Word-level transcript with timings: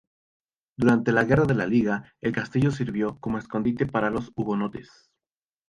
Durante 0.79 1.11
la 1.11 1.25
Guerra 1.25 1.45
de 1.45 1.53
la 1.53 1.67
Liga, 1.67 2.11
el 2.21 2.31
castillo 2.31 2.71
sirvió 2.71 3.19
como 3.19 3.37
escondite 3.37 3.85
para 3.85 4.09
los 4.09 4.31
Hugonotes. 4.35 5.11